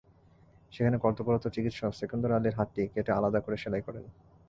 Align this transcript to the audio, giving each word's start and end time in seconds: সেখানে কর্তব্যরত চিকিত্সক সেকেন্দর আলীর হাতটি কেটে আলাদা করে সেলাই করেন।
সেখানে 0.71 0.97
কর্তব্যরত 0.97 1.45
চিকিত্সক 1.47 1.91
সেকেন্দর 1.93 2.31
আলীর 2.31 2.57
হাতটি 2.57 2.81
কেটে 2.93 3.11
আলাদা 3.11 3.39
করে 3.39 3.57
সেলাই 3.57 3.85
করেন। 3.87 4.05